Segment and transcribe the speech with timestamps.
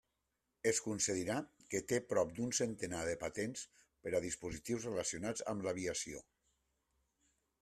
[0.69, 1.35] Es concedira
[1.73, 3.69] que té prop d'un centenar de patents
[4.07, 6.27] per a dispositius relacionats amb l'aviació.